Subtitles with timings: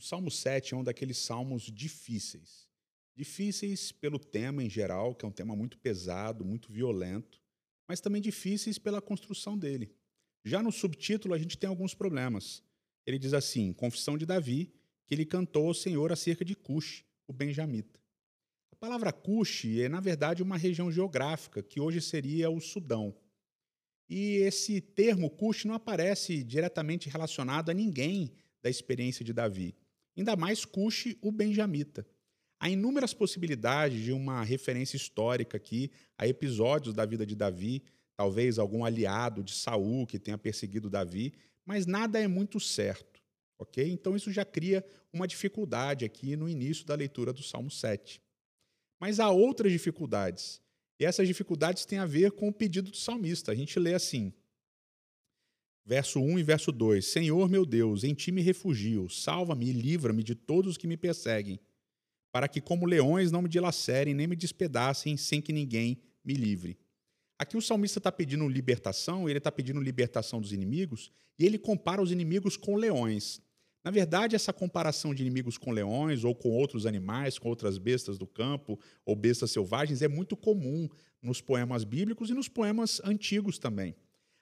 [0.00, 2.66] O Salmo 7 é um daqueles salmos difíceis.
[3.14, 7.38] Difíceis pelo tema em geral, que é um tema muito pesado, muito violento,
[7.86, 9.94] mas também difíceis pela construção dele.
[10.42, 12.62] Já no subtítulo, a gente tem alguns problemas.
[13.04, 14.72] Ele diz assim: Confissão de Davi,
[15.04, 18.00] que ele cantou ao Senhor acerca de Cush, o benjamita.
[18.72, 23.14] A palavra Cush é, na verdade, uma região geográfica, que hoje seria o Sudão.
[24.08, 28.32] E esse termo Cush não aparece diretamente relacionado a ninguém
[28.62, 29.76] da experiência de Davi
[30.16, 32.06] ainda mais Cush, o benjamita.
[32.58, 37.82] Há inúmeras possibilidades de uma referência histórica aqui a episódios da vida de Davi,
[38.14, 41.32] talvez algum aliado de Saul que tenha perseguido Davi,
[41.64, 43.22] mas nada é muito certo,
[43.58, 43.90] ok?
[43.90, 48.20] Então isso já cria uma dificuldade aqui no início da leitura do Salmo 7.
[49.00, 50.60] Mas há outras dificuldades,
[51.00, 53.52] e essas dificuldades têm a ver com o pedido do salmista.
[53.52, 54.34] A gente lê assim:
[55.84, 60.22] Verso 1 e verso 2: Senhor meu Deus, em ti me refugio, salva-me e livra-me
[60.22, 61.58] de todos os que me perseguem,
[62.30, 66.78] para que, como leões, não me dilacerem nem me despedacem sem que ninguém me livre.
[67.38, 72.02] Aqui o salmista está pedindo libertação, ele está pedindo libertação dos inimigos, e ele compara
[72.02, 73.40] os inimigos com leões.
[73.82, 78.18] Na verdade, essa comparação de inimigos com leões ou com outros animais, com outras bestas
[78.18, 80.86] do campo ou bestas selvagens, é muito comum
[81.22, 83.96] nos poemas bíblicos e nos poemas antigos também.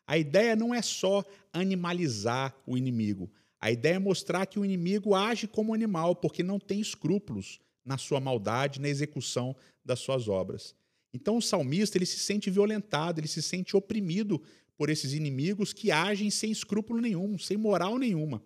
[0.08, 3.30] A ideia não é só animalizar o inimigo.
[3.60, 7.98] A ideia é mostrar que o inimigo age como animal, porque não tem escrúpulos na
[7.98, 10.74] sua maldade, na execução das suas obras.
[11.12, 14.42] Então o salmista ele se sente violentado, ele se sente oprimido
[14.78, 18.42] por esses inimigos que agem sem escrúpulo nenhum, sem moral nenhuma.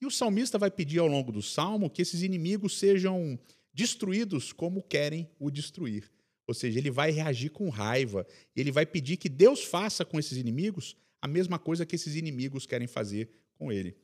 [0.00, 3.38] E o salmista vai pedir ao longo do salmo que esses inimigos sejam
[3.74, 6.10] destruídos como querem o destruir.
[6.48, 10.38] Ou seja, ele vai reagir com raiva, ele vai pedir que Deus faça com esses
[10.38, 13.94] inimigos a mesma coisa que esses inimigos querem fazer com ele.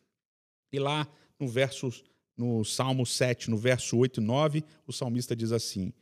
[0.70, 1.90] E lá no verso
[2.36, 5.92] no Salmo 7, no verso 8 e 9, o salmista diz assim: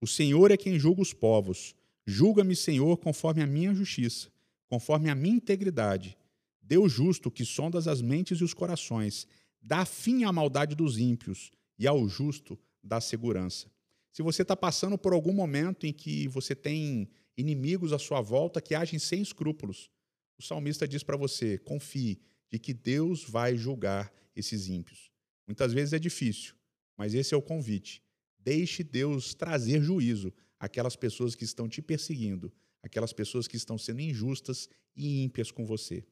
[0.00, 1.74] O Senhor é quem julga os povos.
[2.04, 4.28] Julga-me, Senhor, conforme a minha justiça,
[4.68, 6.18] conforme a minha integridade.
[6.60, 9.26] Deus justo que sondas as mentes e os corações,
[9.60, 13.70] dá fim à maldade dos ímpios e ao justo dá segurança.
[14.12, 18.60] Se você está passando por algum momento em que você tem inimigos à sua volta
[18.60, 19.90] que agem sem escrúpulos,
[20.38, 22.20] o salmista diz para você: confie
[22.50, 25.10] de que Deus vai julgar esses ímpios.
[25.46, 26.54] Muitas vezes é difícil,
[26.96, 28.02] mas esse é o convite.
[28.38, 32.52] Deixe Deus trazer juízo àquelas pessoas que estão te perseguindo,
[32.82, 36.04] aquelas pessoas que estão sendo injustas e ímpias com você.